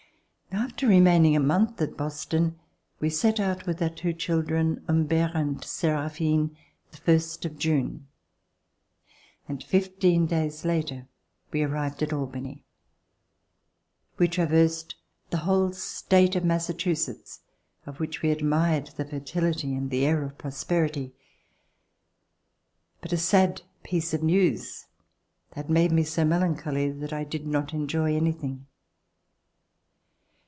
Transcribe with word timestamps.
After 0.53 0.85
remaining 0.85 1.33
a 1.35 1.39
month 1.39 1.81
at 1.81 1.95
Boston 1.95 2.59
we 2.99 3.09
set 3.09 3.39
out 3.39 3.65
with 3.65 3.81
our 3.81 3.89
two 3.89 4.11
children, 4.11 4.83
Humbert 4.85 5.31
and 5.33 5.63
Seraphine, 5.63 6.57
the 6.91 6.97
first 6.97 7.45
of 7.45 7.57
June, 7.57 8.07
and 9.47 9.63
fifteen 9.63 10.25
days 10.25 10.65
later 10.65 11.07
we 11.53 11.63
arrived 11.63 12.03
at 12.03 12.11
Albany. 12.11 12.65
We 14.17 14.27
traversed 14.27 14.95
the 15.29 15.37
whole 15.39 15.71
state 15.71 16.35
of 16.35 16.43
Massa 16.43 16.73
chusetts, 16.73 17.39
of 17.85 18.01
which 18.01 18.21
we 18.21 18.29
admired 18.29 18.87
the 18.97 19.05
fertility 19.05 19.73
and 19.73 19.89
the 19.89 20.05
air 20.05 20.21
of 20.23 20.37
prosperity. 20.37 21.13
But 23.01 23.13
a 23.13 23.17
sad 23.17 23.61
piece 23.83 24.13
of 24.13 24.21
news 24.23 24.87
had 25.53 25.69
made 25.69 25.93
me 25.93 26.03
so 26.03 26.25
melancholy 26.25 26.91
that 26.91 27.13
I 27.13 27.23
did 27.23 27.47
not 27.47 27.73
enjoy 27.73 28.15
anything. 28.17 28.65